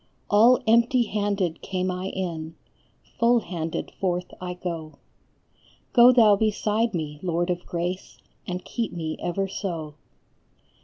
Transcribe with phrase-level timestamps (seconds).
[0.31, 2.55] All empty handed came I in,
[3.19, 4.97] full handed forth I go;
[5.93, 8.17] Go thou beside me, Lord of Grace,
[8.47, 9.93] and keep me ever so.